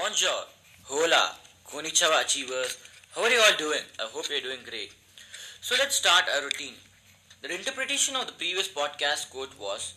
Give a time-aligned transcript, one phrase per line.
[0.00, 0.46] Bonjour,
[0.88, 2.78] hola, konnichiwa achievers.
[3.14, 3.84] How are you all doing?
[3.98, 4.92] I hope you're doing great.
[5.60, 6.72] So let's start our routine.
[7.42, 9.92] The interpretation of the previous podcast quote was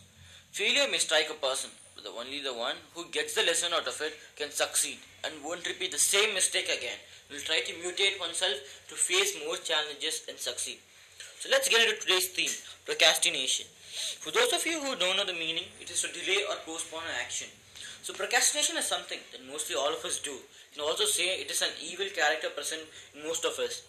[0.52, 3.98] Failure may strike a person, but only the one who gets the lesson out of
[4.02, 7.00] it can succeed and won't repeat the same mistake again.
[7.30, 10.80] Will try to mutate oneself to face more challenges and succeed.
[11.40, 12.52] So let's get into today's theme
[12.84, 13.64] procrastination.
[14.20, 17.08] For those of you who don't know the meaning, it is to delay or postpone
[17.08, 17.48] an action.
[18.04, 20.32] So procrastination is something that mostly all of us do.
[20.36, 22.82] You can also say it is an evil character present
[23.16, 23.80] in most of us.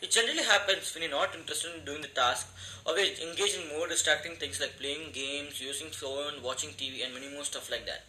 [0.00, 2.46] It generally happens when you're not interested in doing the task
[2.86, 7.12] or we engage in more distracting things like playing games, using phone, watching TV and
[7.12, 8.06] many more stuff like that.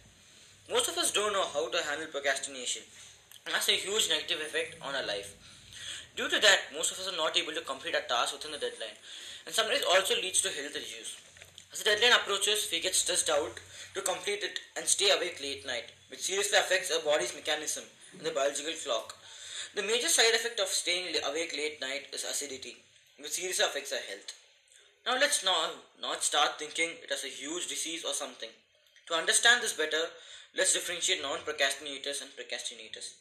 [0.70, 2.82] Most of us don't know how to handle procrastination
[3.44, 5.34] and has a huge negative effect on our life.
[6.14, 8.62] Due to that, most of us are not able to complete our task within the
[8.62, 8.94] deadline
[9.46, 11.18] and sometimes also leads to health issues.
[11.72, 13.60] As the deadline approaches, we get stressed out
[13.94, 18.26] to complete it and stay awake late night, which seriously affects our body's mechanism and
[18.26, 19.16] the biological clock.
[19.74, 22.76] The major side effect of staying awake late night is acidity,
[23.18, 24.34] which seriously affects our health.
[25.06, 28.50] Now let's not, not start thinking it as a huge disease or something.
[29.06, 30.10] To understand this better,
[30.56, 33.14] let's differentiate non-procrastinators and procrastinators.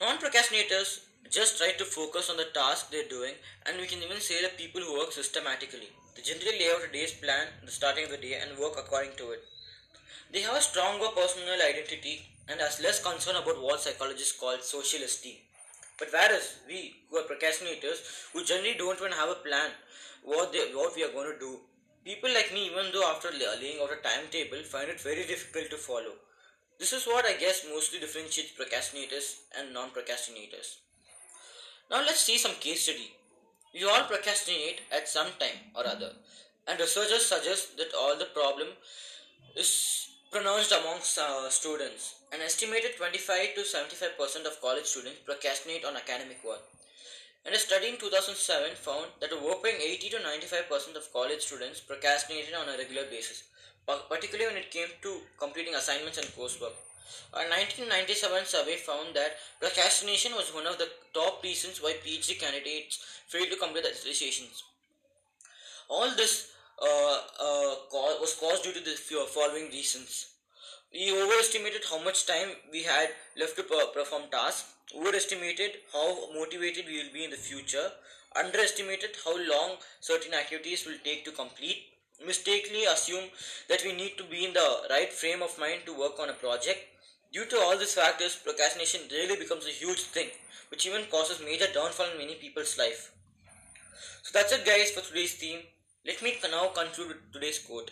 [0.00, 3.34] Non-procrastinators just try to focus on the task they're doing
[3.66, 5.90] and we can even say that people who work systematically.
[6.16, 9.12] They generally lay out a day's plan the starting of the day and work according
[9.18, 9.44] to it.
[10.32, 15.02] They have a stronger personal identity and are less concerned about what psychologists call social
[15.02, 15.36] esteem.
[15.98, 18.00] But whereas we, who are procrastinators,
[18.32, 19.70] who generally don't even have a plan
[20.24, 21.58] what they, what we are going to do,
[22.06, 25.76] people like me, even though after laying out a timetable, find it very difficult to
[25.76, 26.16] follow.
[26.80, 30.76] This is what I guess mostly differentiates procrastinators and non-procrastinators.
[31.90, 33.12] Now let's see some case study.
[33.74, 36.12] We all procrastinate at some time or other,
[36.66, 38.68] and researchers suggest that all the problem
[39.54, 42.14] is pronounced amongst uh, students.
[42.32, 46.64] An estimated 25 to 75 percent of college students procrastinate on academic work.
[47.44, 51.42] And a study in 2007 found that a whopping 80 to 95 percent of college
[51.42, 53.44] students procrastinated on a regular basis,
[53.86, 56.76] particularly when it came to completing assignments and coursework.
[57.32, 62.98] A 1997 survey found that procrastination was one of the top reasons why PhD candidates
[63.28, 64.62] failed to complete their dissertations.
[65.88, 68.96] All this uh, uh, was caused due to the
[69.28, 70.26] following reasons.
[70.92, 77.02] We overestimated how much time we had left to perform tasks, overestimated how motivated we
[77.02, 77.92] will be in the future,
[78.34, 81.84] underestimated how long certain activities will take to complete,
[82.26, 83.24] mistakenly assume
[83.68, 86.34] that we need to be in the right frame of mind to work on a
[86.34, 86.78] project.
[87.32, 90.28] Due to all these factors, procrastination really becomes a huge thing,
[90.70, 93.12] which even causes major downfall in many people's life.
[94.22, 95.60] So that's it guys for today's theme.
[96.06, 97.90] Let me now conclude with today's quote.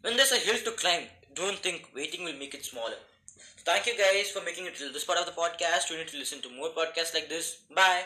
[0.00, 1.04] When there's a hill to climb,
[1.34, 3.00] don't think waiting will make it smaller.
[3.56, 5.90] So thank you guys for making it till this part of the podcast.
[5.90, 7.58] You need to listen to more podcasts like this.
[7.74, 8.02] Bye.